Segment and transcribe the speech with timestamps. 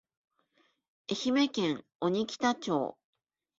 [1.13, 2.97] 愛媛県鬼北町